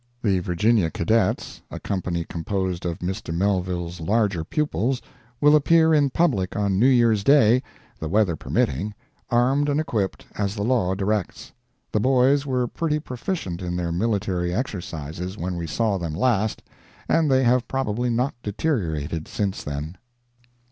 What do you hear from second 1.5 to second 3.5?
(a company composed of Mr.